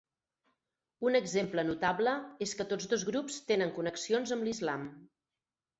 Un 1.09 1.17
exemple 1.19 1.65
notable 1.69 2.15
és 2.47 2.57
que 2.61 2.69
tots 2.73 2.91
dos 2.95 3.07
grups 3.13 3.41
tenen 3.53 3.77
connexions 3.79 4.37
amb 4.39 4.51
l'Islam. 4.51 4.91